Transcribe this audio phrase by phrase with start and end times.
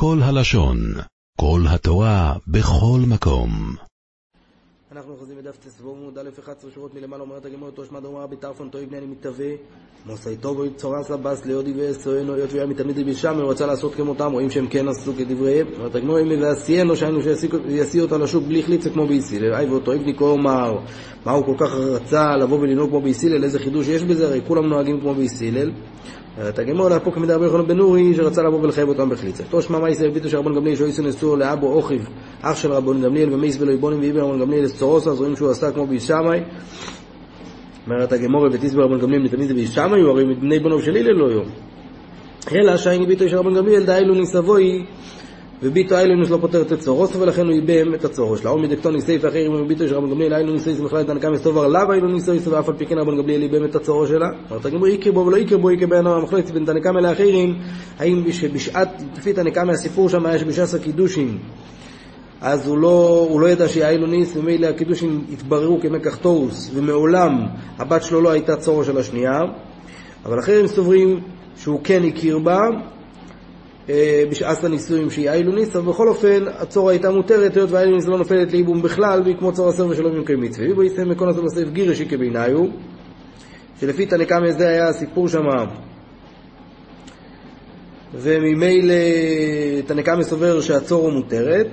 [0.00, 0.78] כל הלשון,
[1.40, 3.50] כל התורה, בכל מקום.
[4.92, 8.68] אנחנו אוחזים בדף ט"ו עמוד א' 11 שורות מלמעלה אומרת הגמרא תושמע דומר רבי טרפון
[8.68, 9.50] טועים בני אני מתהווה.
[10.06, 14.32] מוסי טובו צורס לבס ליודי ועשרנו היות והיה מתלמיד רבי שם הוא רצה לעשות כמותם
[14.32, 15.66] רואים שהם כן עשו כדבריהם.
[15.76, 20.34] אומרת הגמרא אם ועשיינו שהיינו שיסיע אותה לשוק בלי חליצה כמו ביסילל אי ואותו איבניקו
[20.34, 20.78] אמר
[21.24, 24.26] מה הוא כל כך רצה לבוא ולנהוג כמו ביסילל איזה חידוש יש בזה?
[24.26, 25.72] הרי כולם נוהגים כמו ביסילל
[26.38, 29.42] הגמרא להפוק כמידה רבי יוחנן בן נורי שרצה לבוא ולחייב אותם בחליצה.
[29.50, 32.08] תושמע מה ישראל ביטו שרבון גמליאל שאויסו נשאו לאבו אוכיב
[32.42, 35.70] אח של רבון גמליאל ומייס ולא יבונים ואיבר רבון גמליאל לסצורוסה אז רואים שהוא עשה
[35.72, 36.40] כמו ביש שמאי
[37.86, 41.12] אומרת הגמורה ותסבר רבון גמליאל מתמיד זה ביש שמאי הוא הרי מבני בנו של הלל
[41.12, 41.46] לא יום.
[42.52, 44.84] אלא שהייני ביטו של רבון גמליאל דאילו ניסבוי
[45.62, 48.50] וביטו איילונוס לא פותר את הצורוסו ולכן הוא ייבם את הצורו שלה.
[48.50, 51.92] או מדקטוני סייף אחרים וביטו של רבן גמליאל איילונוס סייף בכלל את הנקם מסתובר לאו
[51.92, 54.28] איילונוס סייף ואף על פי כן רבן גמליאל ייבם את הצורו שלה.
[54.50, 57.58] אומרת הגמרי יקר בו ולא יקר בו יקר בעינו המחלקת בין תנקם אלה אחרים
[57.98, 61.38] האם בשעת, לפי תנקם מהסיפור שם היה שבשעת הקידושים
[62.40, 67.46] אז הוא לא, הוא לא ידע שיהיה איילוניס ומילא הקידושים התבררו כמקח תורוס ומעולם
[67.78, 69.40] הבת שלו לא הייתה צורו של השנייה
[70.24, 71.20] אבל אחרים סוברים
[71.56, 72.60] שהוא כן הכיר בה
[74.30, 78.82] בשעת הנישואים שהיא איילוניס, אבל בכל אופן הצורה הייתה מותרת, היות והאיילוניס לא נופלת לאיבום
[78.82, 80.66] בכלל, והיא כמו צור הסר ושלום עם כמצווה.
[80.66, 82.64] ויבו יסיים מקון הסוף בסעיף גירשי כביניו,
[83.80, 85.64] שלפי תנקמה זה היה הסיפור שמה,
[88.14, 88.94] וממילא
[89.86, 91.66] תנקמה סובר שהצור מותרת,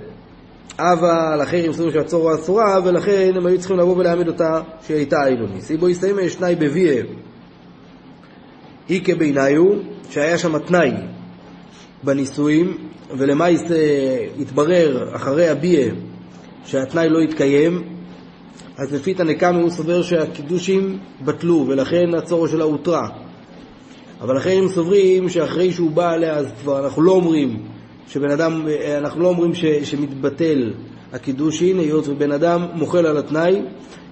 [0.79, 5.71] אבל אחרים סוברים שהצור אסורה, ולכן הם היו צריכים לבוא ולהעמיד אותה שהיא הייתה איילוניס.
[5.71, 7.03] ויבו יסיים שני בביה,
[8.89, 9.63] היא כביניו,
[10.09, 10.91] שהיה שם תנאי
[12.05, 12.77] בנישואים,
[13.17, 13.75] ולמעשה
[14.39, 15.93] התברר אחרי הביה
[16.65, 17.83] שהתנאי לא התקיים,
[18.77, 23.09] אז לפי תנקמי הוא סובר שהקידושים בטלו, ולכן הצורו שלה הותרה.
[24.21, 27.63] אבל אחרים סוברים שאחרי שהוא בא עליה, אז כבר אנחנו לא אומרים
[28.07, 28.67] שבן אדם,
[28.97, 30.73] אנחנו לא אומרים ש, שמתבטל
[31.13, 33.61] הקידושין, היות ובן אדם מוחל על התנאי,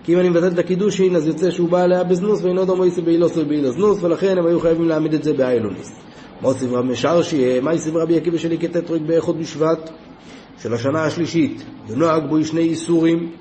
[0.04, 3.02] כי אם אני מבטל את הקידושין, אז יוצא שהוא בא עליה בזנוס, ואינו דומו יסי
[3.02, 6.13] באילוס ובאילזנוס, ולכן הם היו חייבים להעמיד את זה באיילוניס.
[6.42, 9.90] מוסיף רב משרשי, מה יסיב רבי עקיבא שלי כטטריק באחוד בשבט
[10.62, 13.32] של השנה השלישית, ונוהג בו שני איסורים,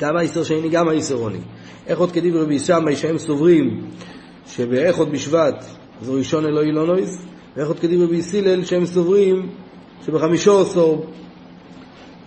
[0.00, 1.38] גם האיסור שני גם האיסורוני.
[1.86, 3.86] איכות כדיב רבי שמאי שהם סוברים
[4.46, 5.64] שבאחוד בשבט
[6.02, 9.48] זו ראשון אלוהי לא נויס, ואיכות כדיב רבי סילל שהם סוברים
[10.06, 11.06] שבחמישו עשור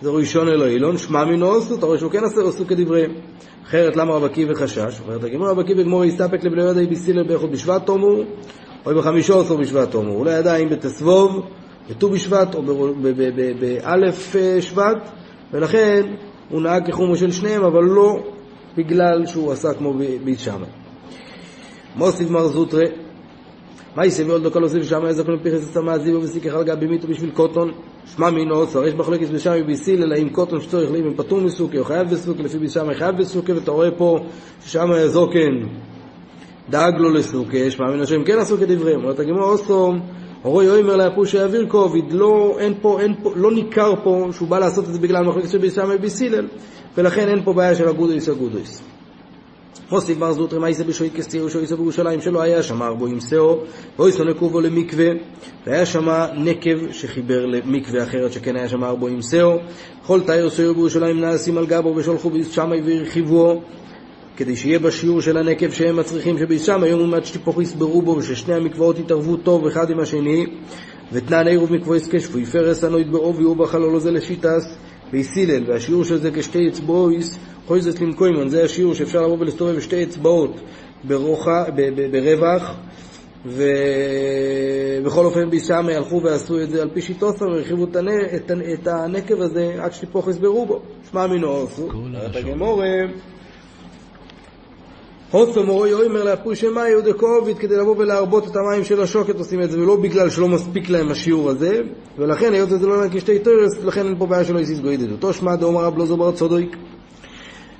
[0.02, 3.12] זו ראשון אלוהי לא נשמע מינו עשו, אתה רואה שהוא כן עשו כדבריהם.
[3.64, 5.00] אחרת למה רב עקיבא חשש?
[5.06, 8.22] אומרת הגמרא רב עקיבא גמור יסתפק לבלא ידעי בסילל באחוד בשבט תאמרו
[8.86, 11.46] או בחמישו עשור בשבט תאמר, אולי עדיין בתסבוב,
[11.90, 12.62] בט"ו בשבט או
[13.60, 15.10] באלף שבט,
[15.52, 16.02] ולכן
[16.50, 18.18] הוא נהג כחומו של שניהם, אבל לא
[18.76, 20.68] בגלל שהוא עשה כמו בית שמאי.
[21.96, 22.84] מוסיף מר זוטרה,
[23.96, 27.08] מה יסב עוד דקה להוסיף שם איזה כל פיחס הסמה זיבו וסיק אחד גבי מיתו
[27.08, 27.72] בשביל קוטון?
[28.06, 31.78] שמע מינו אוצר יש מחלקת בשמי ביסיל אלא אם קוטון שצורך לי אם פטור מסוכי
[31.78, 34.18] או חייב בסוכי לפי בשמי חייב בסוכי ואתה רואה פה
[34.64, 35.66] ששם זוקן
[36.70, 39.00] דאג לו לסוכש, מאמין השם כן עשו כדבריהם.
[39.00, 40.00] אומרת הגמרא אוסום,
[40.44, 44.58] אורוי אוימר להפוש יעביר קוביד, לא, אין פה, אין פה, לא ניכר פה שהוא בא
[44.58, 46.46] לעשות את זה בגלל מחלקת של ביסמי ביסילל,
[46.96, 48.82] ולכן אין פה בעיה של אגודויס אגודויס.
[49.90, 53.58] מוסיף בר זוטרי מה יישא בשוית כסתיר שויסא בירושלים שלא היה שם ארבו עם שאו
[53.98, 55.06] ואויסו נקובו למקווה
[55.66, 59.56] והיה שם נקב שחיבר למקווה אחרת שכן היה שם ארבו עם שאו
[60.06, 63.60] כל תאיר שאו בירושלים נעשים על גבו ושולחו בשמי והרחיבו
[64.36, 68.98] כדי שיהיה בשיעור של הנקב שהם מצריכים שבישם היום עומד שטיפוך יסברו בו וששני המקוואות
[68.98, 70.46] יתערבו טוב אחד עם השני
[71.12, 74.76] ותנן עירוב מקווה כשפו יפרס הנויד בעובי ובחלולו זה לשיטס
[75.12, 80.60] ויסילל והשיעור של זה כשתי אצבעויס חויזס לנקוימן זה השיעור שאפשר לבוא ולסתובב שתי אצבעות
[81.04, 82.76] ברוחה, ב- ב- ברווח
[83.46, 87.96] ובכל אופן בישם הלכו ועשו את זה על פי שיטוסם והרחיבו את,
[88.36, 90.82] את, את הנקב הזה עד שטיפוך יסברו בו.
[91.10, 91.88] שמע מינו עשו?
[92.30, 92.86] את הגמורה
[95.34, 99.62] הוסו מורוי אומר להפריש מים יהודה קוביד כדי לבוא ולהרבות את המים של השוקת עושים
[99.62, 101.80] את זה ולא בגלל שלא מספיק להם השיעור הזה
[102.18, 105.12] ולכן היות וזה לא נקי שתי טרס לכן אין פה בעיה שלא יסיס גוידד.
[105.12, 106.76] אותו שמע דאמר רב לא זובר צודויק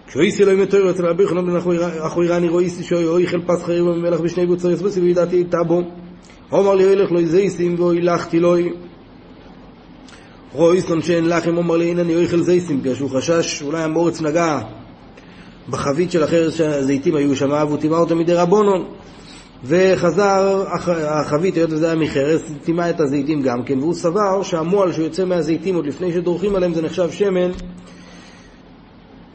[0.06, 4.71] כשאיסי ימי טרס אצל רבי חנון רואיסי שאוי אוי חל פס חריר במלך בשני בוצר
[4.71, 5.83] יסבוסי וידעתי איתה בו.
[6.53, 8.73] אומר לי הילך לא יזייסים ואוי לחתי לוי.
[10.53, 14.59] רואיסון שאין לחם אומר לי הנה אני אויכל זייסים בגלל שהוא חשש אולי המורץ נגע
[15.69, 18.85] בחבית של החרס שהזיתים היו שם, והוא טימא אותו מדי רבונון.
[19.65, 20.65] וחזר
[21.07, 25.75] החבית, היות וזה היה מחרס, טימא את הזיתים גם כן, והוא סבר שהמועל שיוצא מהזיתים
[25.75, 27.51] עוד לפני שדורכים עליהם זה נחשב שמן,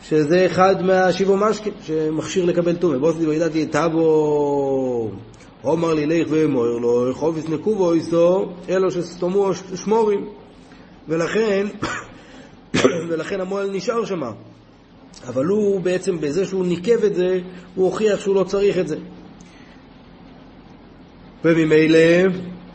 [0.01, 2.97] שזה אחד מהשיבו משקה, שמכשיר לקבל טומא.
[2.97, 5.11] בוסדי וידעתי טאבו
[5.63, 10.25] אומר לי לך ואמור לו, חופש נקובו איסו, אלו שסתומו שמורים.
[11.07, 11.67] ולכן,
[13.09, 14.31] ולכן המועל נשאר שמה.
[15.27, 17.39] אבל הוא בעצם, בזה שהוא ניקב את זה,
[17.75, 18.95] הוא הוכיח שהוא לא צריך את זה.
[21.45, 21.99] וממילא,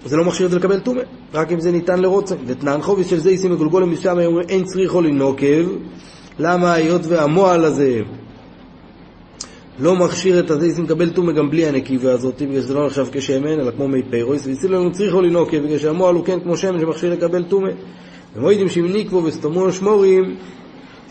[0.05, 1.02] זה לא מכשיר את זה לקבל טומא,
[1.35, 2.37] רק אם זה ניתן לרוצן.
[2.46, 4.19] ותנן חוביס של זה ישים מגולגולים משם,
[4.49, 5.69] אין צריכו לנוקב.
[6.38, 6.73] למה?
[6.73, 8.00] היות והמועל הזה
[9.79, 13.61] לא מכשיר את הזיסים לקבל טומא גם בלי הנקיבה הזאת, בגלל שזה לא נחשב כשמן,
[13.61, 17.12] אלא כמו מי פיירויס, והציל לנו צריכו לנוקב, בגלל שהמועל הוא כן כמו שמן שמכשיר
[17.12, 17.70] לקבל טומא.
[18.37, 20.37] ומועידים שמניקבו וסתומו שמורים,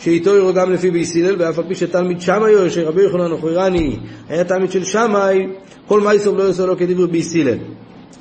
[0.03, 4.83] שאיתו ירודם לפי ביסילל, ואף על פי שתלמיד שמאי, שרבי יוחנן אוחרני היה תלמיד של
[4.83, 5.47] שמאי,
[5.87, 7.57] כל מייסוב לא יעשו לו כדברי ביסילל.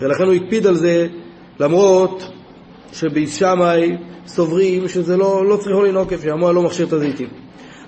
[0.00, 1.06] ולכן הוא הקפיד על זה,
[1.61, 2.23] למרות
[2.93, 3.96] שביס שמאי
[4.26, 7.29] סוברים שזה לא, לא צריכו לנוקף, שהמועל לא מכשיר את הזיתים.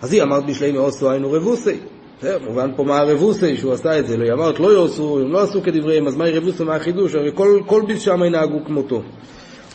[0.03, 1.77] אז היא אמרת בשלי מאוסו היינו רבוסי.
[2.19, 5.43] בסדר, מובן פה מה הרבוסי שהוא עשה את זה, לא אמרת לא יעשו, הם לא
[5.43, 7.15] עשו כדבריהם, אז מהי רבוסי, מה החידוש?
[7.15, 9.03] הרי כל, כל ביס שמאי נהגו כמותו.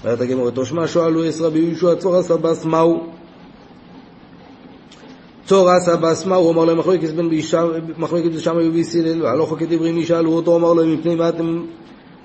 [0.03, 3.18] אומרת הגמור, תושמע שואלו אס רבי יהושע צור עשה בס מהו?
[5.49, 6.43] צור עשה בס מהו?
[6.43, 7.29] הוא אמר להם מחלוקת בין
[8.35, 11.61] בשמאי וביסילל, והלוך כדברים ישאלו אותו, אמר להם מפני מה אתם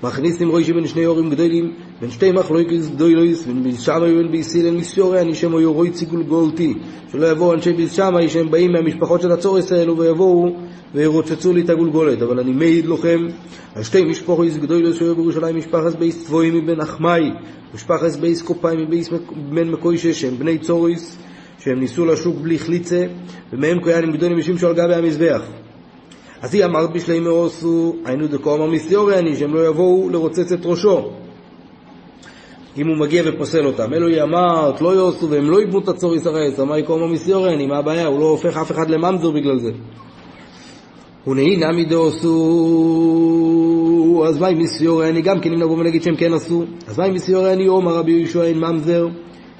[0.03, 5.21] מכניסים רוישי בין שני הורים גדולים, בין שתי מחלוקת גדולויס, בין בישמאי ובין ביסילל מיסיורי,
[5.21, 6.75] אני שם היו רוי ציגול גולתי,
[7.13, 10.57] שלא יבואו אנשי בישמאי שהם באים מהמשפחות של הצורס האלו ויבואו
[10.95, 13.27] וירוצצו לי את הגולגולת, אבל אני מעיד לכם
[13.75, 17.31] על שתי משפחות גדולות שהיו בירושלים, משפחת בייס צבוי מבן אחמאי,
[17.75, 19.09] משפחת בייס קופאי מבייס
[19.51, 21.24] בן מקוישה, שהם בני צוריס,
[21.59, 23.07] שהם ניסו לשוק בלי חליצה,
[23.53, 25.43] ומהם כהנים גדולים משום שעל גבי המזבח.
[26.43, 30.67] אז היא אמרת בשלי מאוסו, היינו דקו אמר מיסיורי אני, שהם לא יבואו לרוצץ את
[30.67, 31.11] ראשו.
[32.77, 33.95] אם הוא מגיע ופוסל אותם.
[33.95, 37.67] אלו היא אמרת, לא יעשו, והם לא יבנו את הצוריס הרעץ, אמר יקום המסיורי אני,
[37.67, 38.07] מה הבעיה?
[38.07, 39.71] הוא לא הופך אף אחד לממזר בגלל זה.
[41.27, 42.35] ונהי נמי דעשו,
[44.29, 47.07] אז מה אם מיסיורי אני גם כן, אם נבוא ונגיד שהם כן עשו, אז מה
[47.07, 49.07] אם מיסיורי אני אומר רבי יהושע אין ממזר,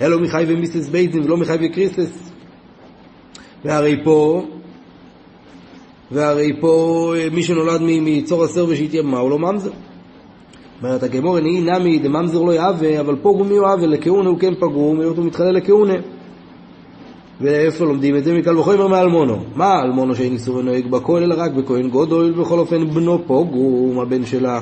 [0.01, 2.31] אלו מחי ומיסס בייזין ולא מחי וקריסטס.
[3.65, 4.47] והרי פה,
[6.13, 9.71] והרי פה מי שנולד מצור הסר ושהתייבמה הוא לא ממזר.
[10.83, 15.01] אומרת הגמור, נהי נמי דממזר לא יהווה, אבל פוגום מי יהווה, לכהונה הוא כן פגום,
[15.01, 15.95] היות הוא לכהונה.
[17.41, 18.35] ואיפה לומדים את זה?
[18.35, 19.37] מקל וחומר מאלמונו.
[19.57, 24.27] מה אלמונו שאין איסור ונוהג בכהן אלא רק בכהן גודל, בכל אופן בנו פוגום, הבן
[24.27, 24.61] שלה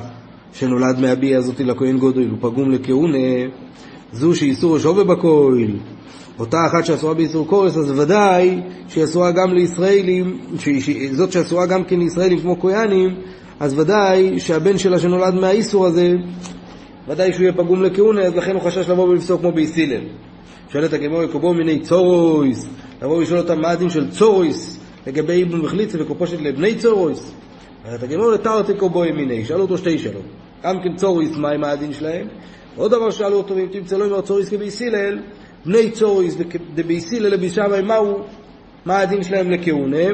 [0.53, 3.17] שנולד מהביאה הזאתי לכהן גודל, הוא פגום לכהונה,
[4.13, 5.77] זו שאיסור שווה בכהן.
[6.39, 10.39] אותה אחת שאסורה באיסור קורס, אז ודאי שהיא אסורה גם לישראלים,
[11.11, 13.09] זאת שאסורה גם כן לישראלים כמו כהנים,
[13.59, 16.11] אז ודאי שהבן שלה שנולד מהאיסור הזה,
[17.07, 20.01] ודאי שהוא יהיה פגום לכהונה, אז לכן הוא חשש לבוא ולפסוק כמו באיסילל.
[20.69, 22.67] שואלת הגמור, קובו מיני צורויס,
[23.01, 27.33] לבוא ולשאול אותם מה הדין של צורויס לגבי איבון מחליצה וקופושת לבני צורויס.
[27.85, 30.23] אומרת הגמור, לתרתי קובו מיני, שאלו אותו שתי שאלות.
[30.63, 32.27] גם כן צורויס, מה הדין שלהם?
[32.75, 35.19] עוד דבר שאלו אותו, אם תמצא לו עם צורויס כבייסילל,
[35.65, 36.37] בני צורויס
[36.75, 38.17] דבייסילל לבישמאי, מהו,
[38.85, 40.07] מה הדין שלהם לכהונה?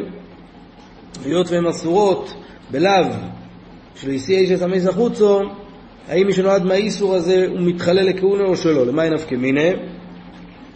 [1.25, 2.33] היות והן אסורות
[2.71, 3.05] בלאו
[3.95, 5.39] של איסי אישס המס החוצו,
[6.07, 8.85] האם מי שנולד מהאיסור הזה הוא מתחלל לכהונה או שלא?
[8.85, 9.73] למה נפקא מיניה?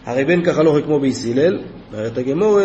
[0.04, 1.58] הרי בן ככה לא כמו בייסילל,
[1.92, 2.58] אומרת הגמור,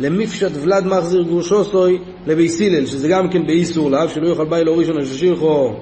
[0.00, 5.00] למפשט ולד מחזיר גרושוסוי לבייסילל, שזה גם כן באיסור לאו, שלא יאכל ביי לא ראשון
[5.00, 5.74] הששירכו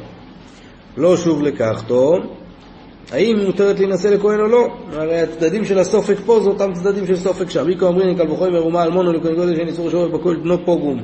[0.96, 2.16] לא שוב לקחתו.
[3.12, 4.68] האם מותרת להינשא לכהן או לא?
[4.92, 7.68] הרי הצדדים של הסופק פה זה אותם צדדים של סופק שם.
[7.68, 11.00] איקו אמרין קל וחוי מרומה אלמונו לכהן גודל שאין איסור שווה בכהן בנו פוגום.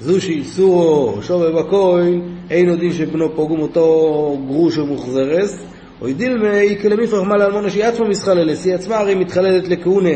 [0.00, 5.58] זו שאיסורו שווה בכהן, אין עוד איש שבנו פוגום אותו גרוש ומוחזרס.
[6.00, 10.10] או דילמי כלמיפרח מה לאלמונה שהיא עצמה מסחללת, היא עצמה הרי מתחללת לכהונה.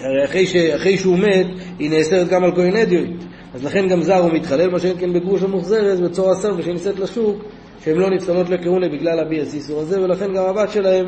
[0.00, 0.56] הרי אחרי, ש...
[0.56, 1.46] אחרי שהוא מת,
[1.78, 3.10] היא נאסרת גם על כהן אדיוט.
[3.54, 7.36] אז לכן גם זר הוא מתחלל, מה שאין כן בגרוש המוחזרת, בצור הסר ושנישאת לשוק,
[7.84, 11.06] שהן לא נפסלות לכהונה בגלל הביאס איסור הזה, ולכן גם הבת שלהם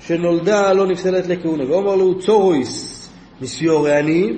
[0.00, 1.70] שנולדה לא נפסלת לכהונה.
[1.70, 3.08] ואומר לו צורויס
[3.40, 4.32] מסיורי אני,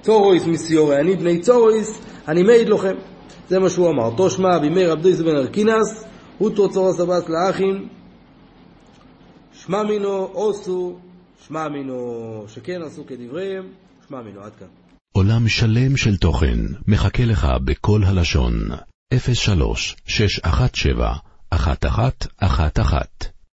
[0.00, 2.94] צורויס מסיורי אני, בני צורויס, אני מעיד לכם.
[3.48, 4.16] זה מה שהוא אמר.
[4.16, 6.04] תושמע בימי רבדיס בן ארקינס,
[6.38, 7.88] הוטרו צור הסבס לאחים,
[9.52, 10.98] שמע מינו עושו,
[11.46, 13.64] שמע מינו שכן עשו כדבריהם,
[14.08, 14.66] שמע מינו עד כאן.
[15.12, 18.52] עולם שלם של תוכן מחכה לך בכל הלשון,
[19.10, 23.32] 03 617 1111